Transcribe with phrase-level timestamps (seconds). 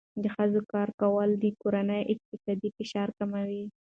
[0.23, 3.63] د ښځو کار کول د کورنۍ اقتصادي فشار کموي.